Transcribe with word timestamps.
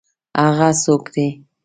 هغه 0.43 0.69
څوک 0.83 1.03
دی؟ 1.13 1.27